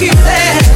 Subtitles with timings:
[0.00, 0.69] keep that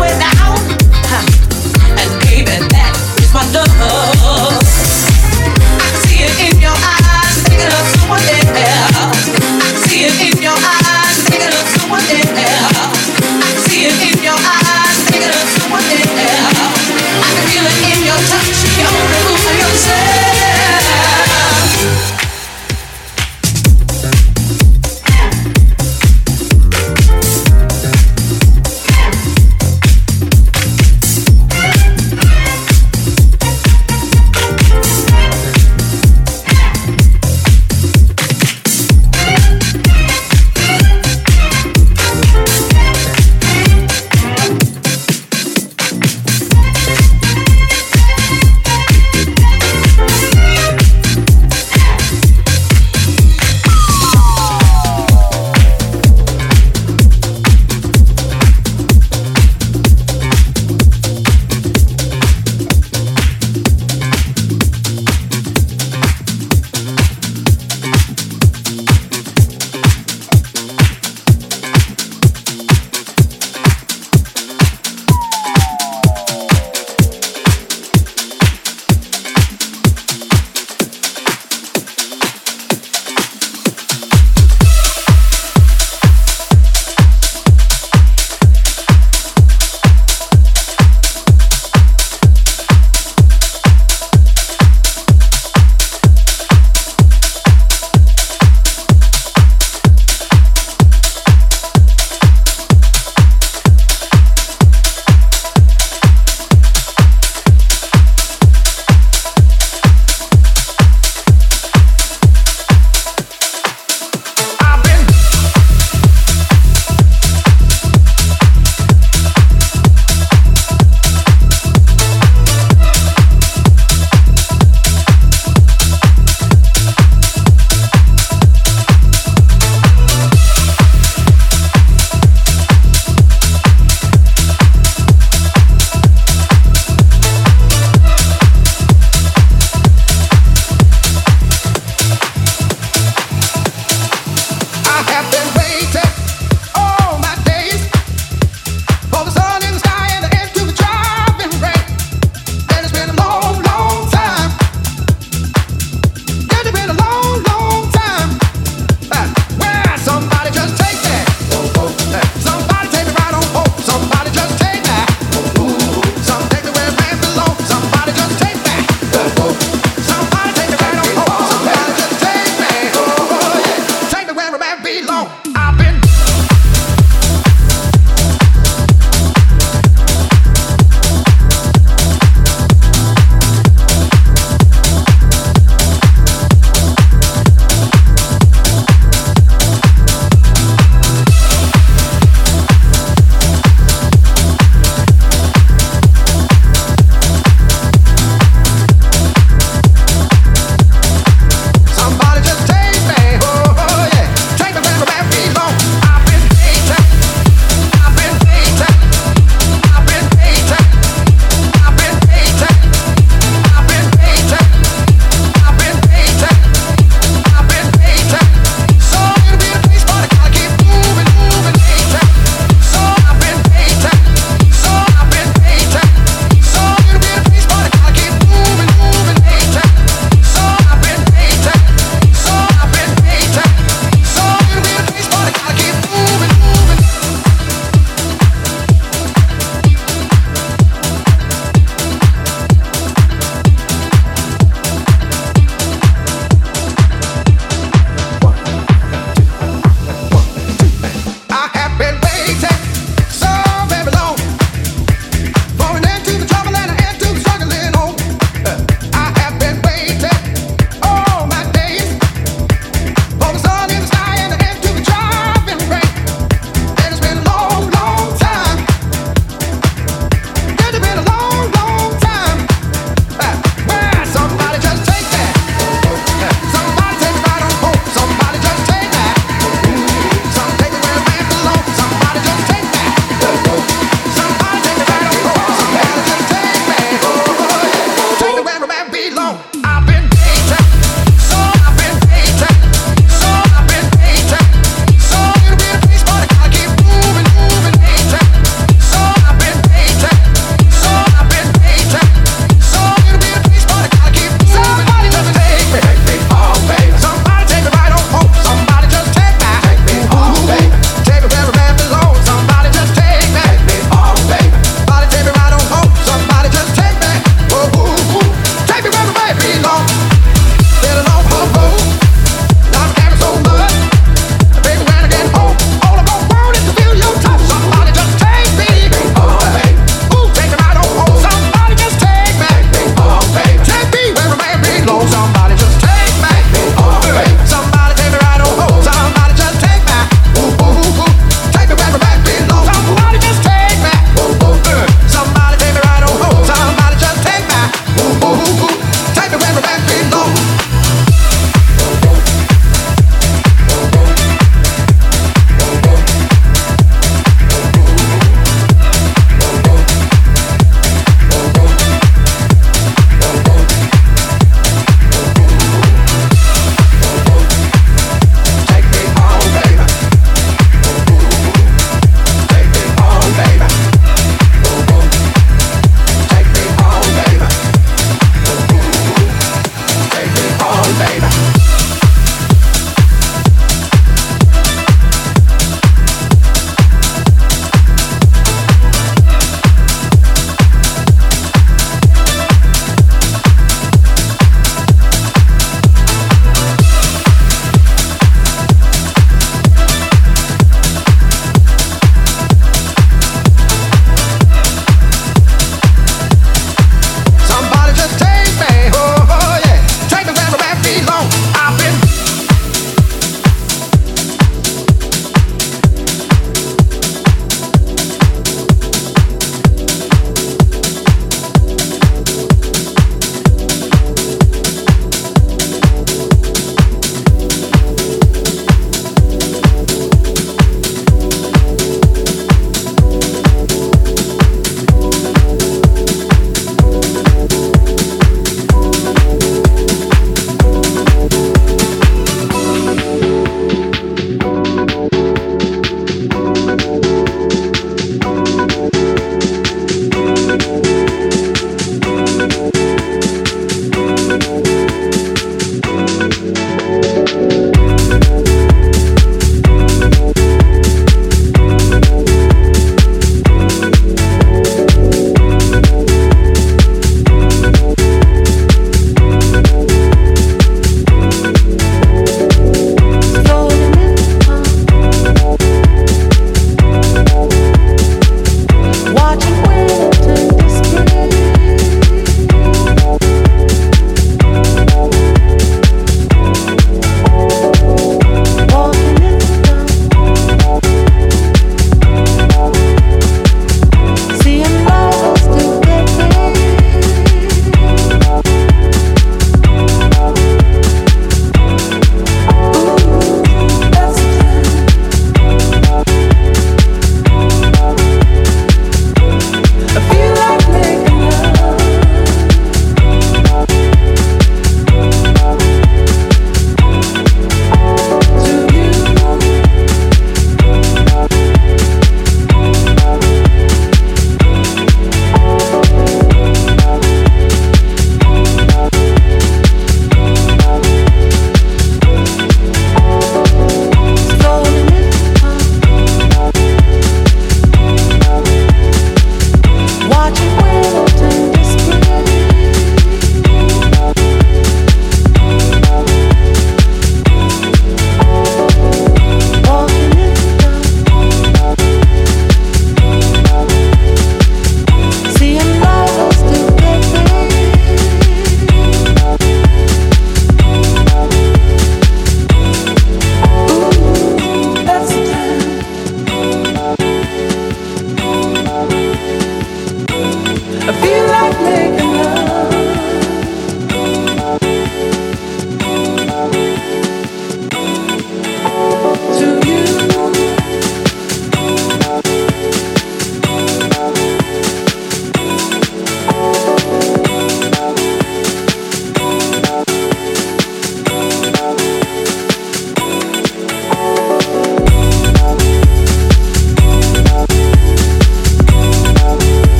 [0.00, 0.37] without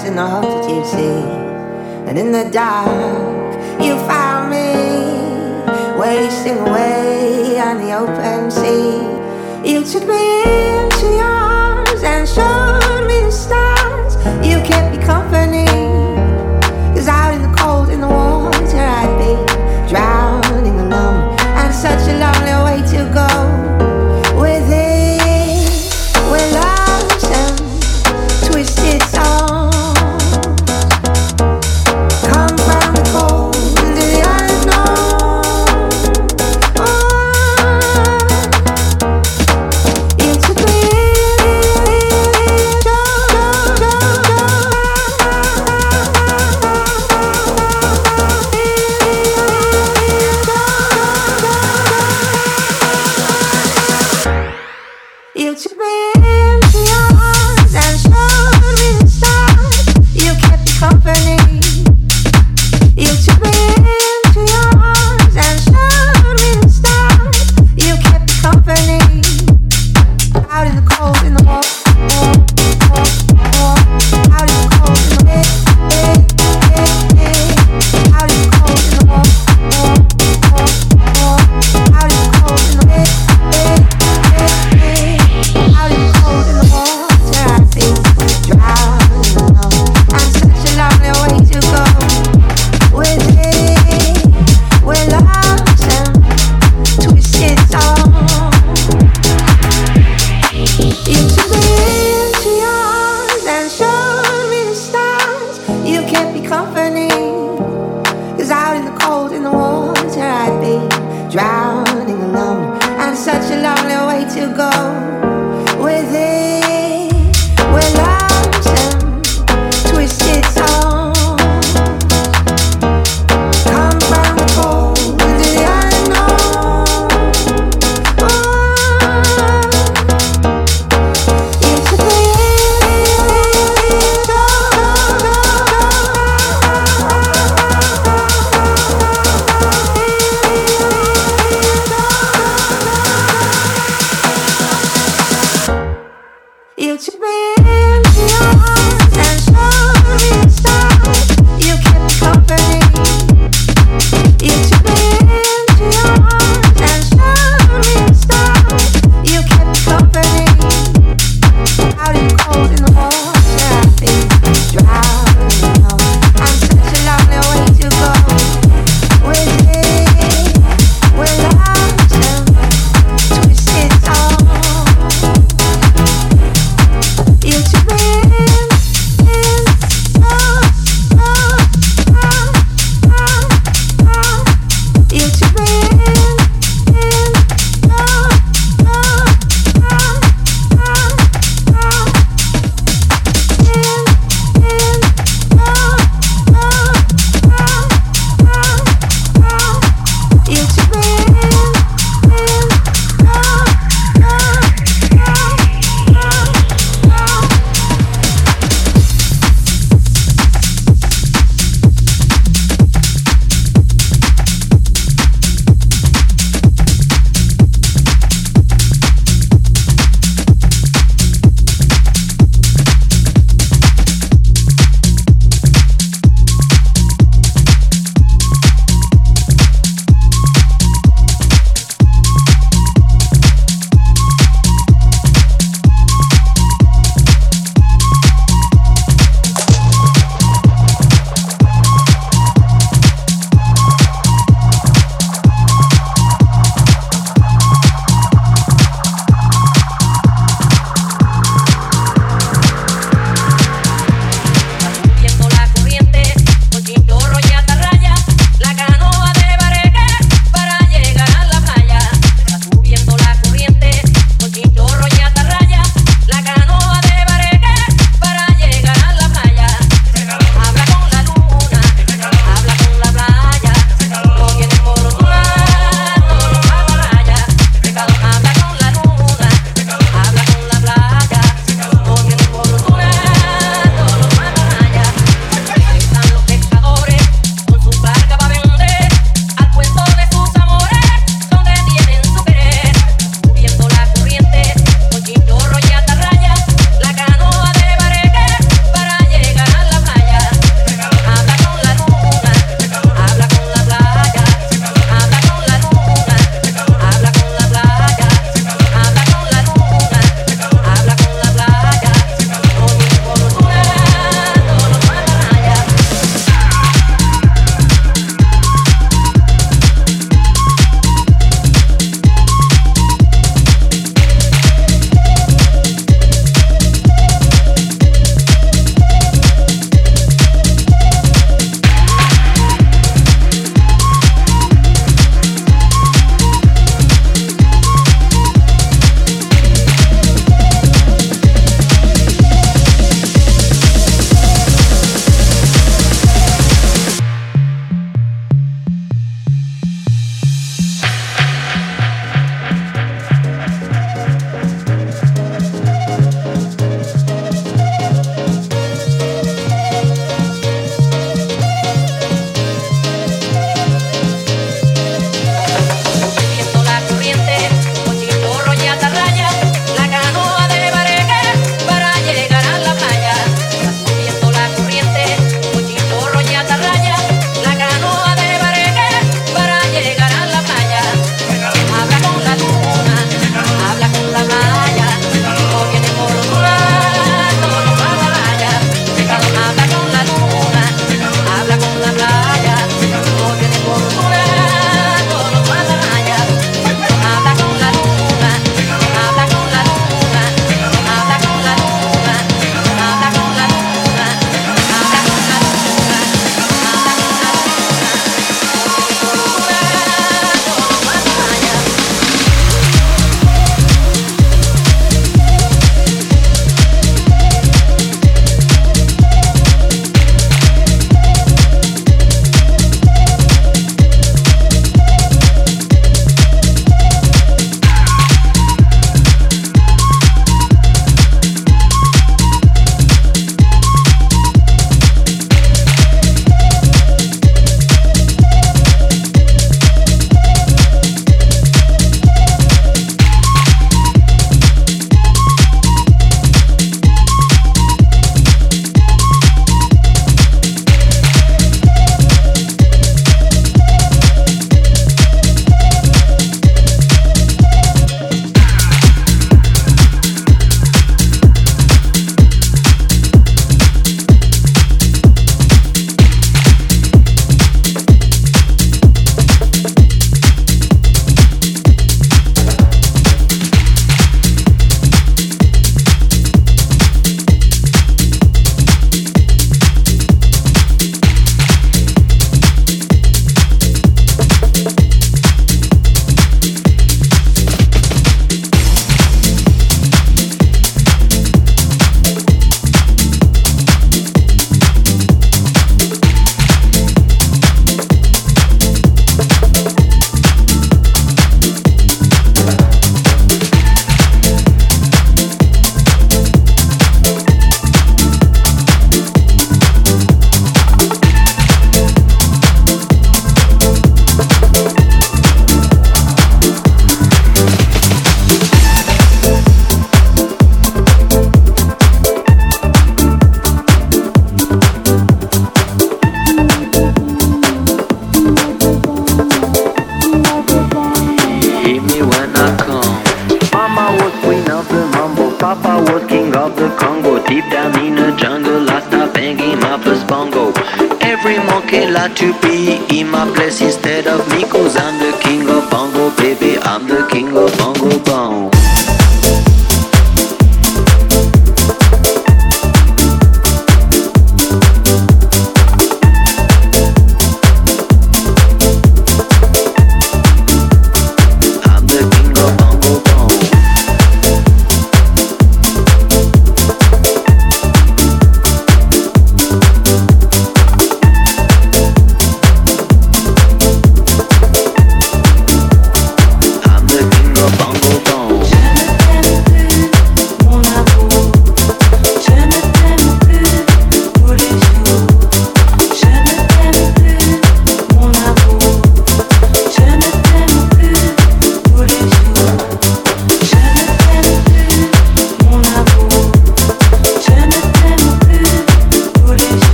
[0.00, 2.08] times enough that you see.
[2.08, 9.70] And in the dark, you found me, wasting away on the open sea.
[9.70, 10.42] You took me
[10.80, 12.69] into your arms and showed.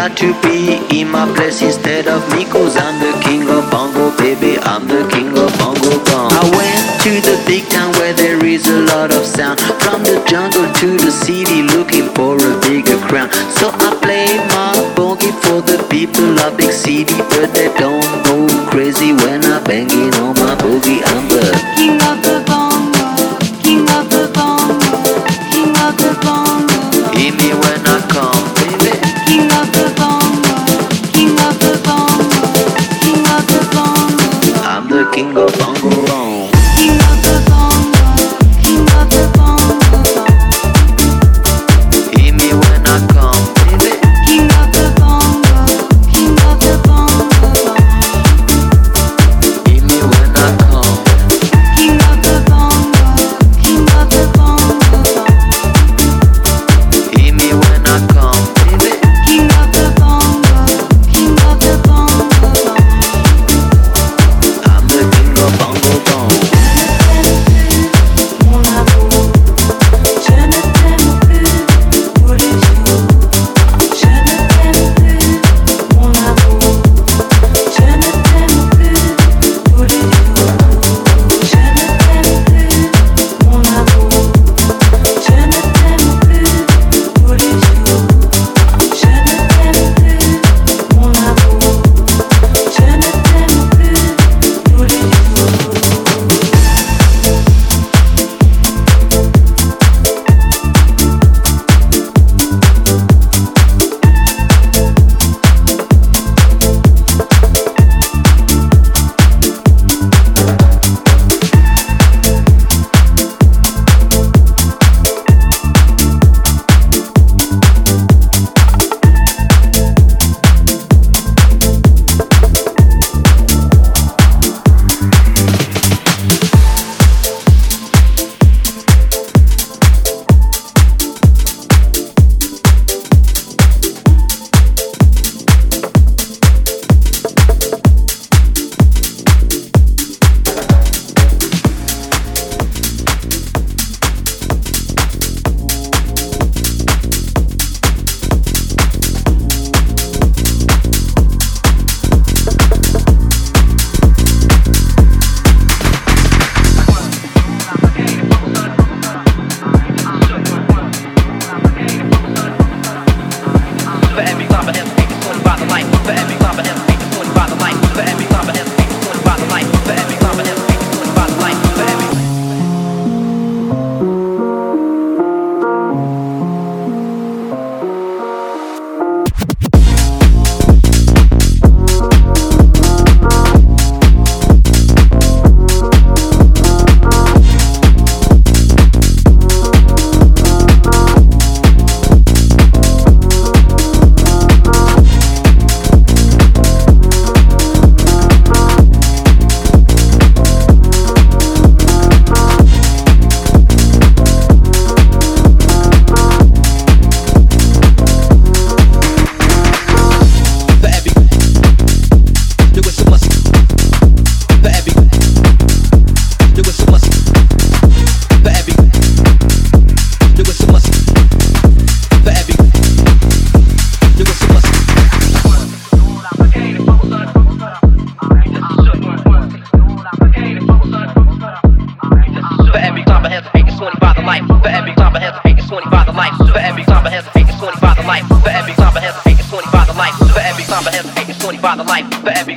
[0.00, 4.16] got to be in my place instead of me Cause I'm the king of bongo,
[4.16, 8.42] baby, I'm the king of bongo bong I went to the big town where there
[8.44, 9.60] is a lot of sound.
[9.84, 13.30] From the jungle to the city looking for a bigger crown.
[13.56, 17.99] So I play my bongo for the people of big city but they don't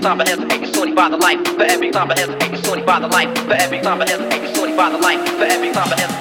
[0.03, 1.39] time I hesitate, sorting by the life.
[1.47, 3.33] For every time I hesitate, sorting by the life.
[3.45, 5.29] For every time I hesitate, sorting by the life.
[5.37, 5.95] For every time I hesitate, sorting by the life.
[5.95, 6.12] For every time I hesitate.